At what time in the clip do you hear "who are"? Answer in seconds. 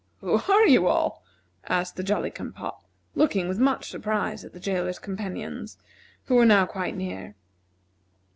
0.21-0.65